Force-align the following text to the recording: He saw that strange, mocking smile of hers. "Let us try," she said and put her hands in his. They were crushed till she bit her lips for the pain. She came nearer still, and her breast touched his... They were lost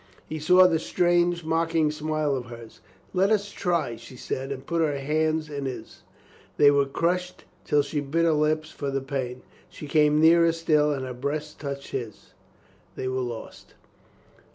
He 0.27 0.39
saw 0.39 0.65
that 0.67 0.79
strange, 0.79 1.43
mocking 1.45 1.91
smile 1.91 2.35
of 2.35 2.47
hers. 2.47 2.79
"Let 3.13 3.29
us 3.29 3.51
try," 3.51 3.97
she 3.97 4.15
said 4.17 4.51
and 4.51 4.65
put 4.65 4.81
her 4.81 4.97
hands 4.97 5.47
in 5.47 5.65
his. 5.65 6.01
They 6.57 6.71
were 6.71 6.87
crushed 6.87 7.43
till 7.65 7.83
she 7.83 7.99
bit 7.99 8.25
her 8.25 8.31
lips 8.33 8.71
for 8.71 8.89
the 8.89 8.99
pain. 8.99 9.43
She 9.69 9.87
came 9.87 10.19
nearer 10.19 10.53
still, 10.53 10.91
and 10.91 11.05
her 11.05 11.13
breast 11.13 11.59
touched 11.59 11.89
his... 11.89 12.31
They 12.95 13.07
were 13.07 13.21
lost 13.21 13.75